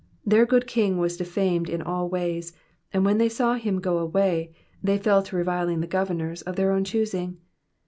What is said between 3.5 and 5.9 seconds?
him go away, they fell to reviling the